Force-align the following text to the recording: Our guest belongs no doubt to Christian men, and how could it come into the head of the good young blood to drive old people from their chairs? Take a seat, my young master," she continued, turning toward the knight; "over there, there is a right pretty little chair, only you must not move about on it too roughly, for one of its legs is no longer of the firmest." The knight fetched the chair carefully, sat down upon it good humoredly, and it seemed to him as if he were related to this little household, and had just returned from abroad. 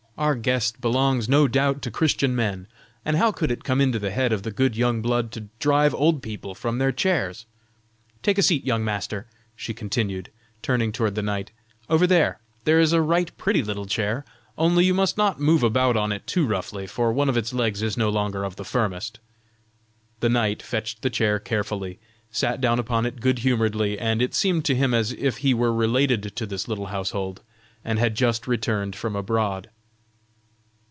Our 0.17 0.35
guest 0.35 0.79
belongs 0.81 1.27
no 1.27 1.47
doubt 1.47 1.81
to 1.81 1.89
Christian 1.89 2.35
men, 2.35 2.67
and 3.03 3.17
how 3.17 3.31
could 3.31 3.49
it 3.49 3.63
come 3.63 3.81
into 3.81 3.97
the 3.97 4.11
head 4.11 4.31
of 4.31 4.43
the 4.43 4.51
good 4.51 4.77
young 4.77 5.01
blood 5.01 5.31
to 5.31 5.47
drive 5.57 5.95
old 5.95 6.21
people 6.21 6.53
from 6.53 6.77
their 6.77 6.91
chairs? 6.91 7.47
Take 8.21 8.37
a 8.37 8.43
seat, 8.43 8.61
my 8.63 8.67
young 8.67 8.85
master," 8.85 9.25
she 9.55 9.73
continued, 9.73 10.29
turning 10.61 10.91
toward 10.91 11.15
the 11.15 11.23
knight; 11.23 11.49
"over 11.89 12.05
there, 12.05 12.39
there 12.65 12.79
is 12.79 12.93
a 12.93 13.01
right 13.01 13.35
pretty 13.37 13.63
little 13.63 13.87
chair, 13.87 14.23
only 14.59 14.85
you 14.85 14.93
must 14.93 15.17
not 15.17 15.39
move 15.39 15.63
about 15.63 15.97
on 15.97 16.11
it 16.11 16.27
too 16.27 16.45
roughly, 16.45 16.85
for 16.85 17.11
one 17.11 17.29
of 17.29 17.37
its 17.37 17.51
legs 17.51 17.81
is 17.81 17.97
no 17.97 18.11
longer 18.11 18.43
of 18.43 18.57
the 18.57 18.65
firmest." 18.65 19.17
The 20.19 20.29
knight 20.29 20.61
fetched 20.61 21.01
the 21.01 21.09
chair 21.09 21.39
carefully, 21.39 21.97
sat 22.29 22.61
down 22.61 22.77
upon 22.77 23.07
it 23.07 23.21
good 23.21 23.39
humoredly, 23.39 23.97
and 23.97 24.21
it 24.21 24.35
seemed 24.35 24.65
to 24.65 24.75
him 24.75 24.93
as 24.93 25.13
if 25.13 25.37
he 25.37 25.55
were 25.55 25.73
related 25.73 26.35
to 26.35 26.45
this 26.45 26.67
little 26.67 26.87
household, 26.87 27.41
and 27.83 27.97
had 27.97 28.13
just 28.13 28.45
returned 28.45 28.95
from 28.95 29.15
abroad. 29.15 29.71